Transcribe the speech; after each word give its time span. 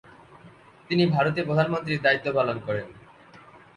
তিনি 0.89 1.03
ভারতে 1.05 1.39
প্রধানমন্ত্রীর 1.43 2.03
দায়িত্ব 2.03 2.27
পালন 2.37 2.57
করেন। 2.59 2.87